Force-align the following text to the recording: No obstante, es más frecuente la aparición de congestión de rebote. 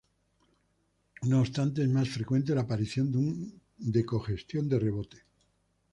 No 1.27 1.41
obstante, 1.41 1.83
es 1.83 1.87
más 1.89 2.09
frecuente 2.09 2.55
la 2.55 2.61
aparición 2.61 3.53
de 3.77 4.03
congestión 4.03 4.67
de 4.67 4.79
rebote. 4.79 5.17